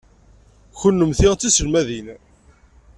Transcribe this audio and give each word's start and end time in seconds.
Kennemti 0.79 1.29
d 1.31 1.37
tiselmadin. 1.39 2.07